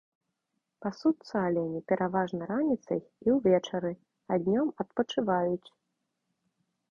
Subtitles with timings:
[0.83, 3.93] Пасуцца алені пераважна раніцай і ўвечары,
[4.33, 5.69] а днём адпачываюць.